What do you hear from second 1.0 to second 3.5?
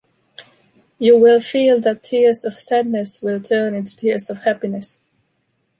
will feel that tears of sadness will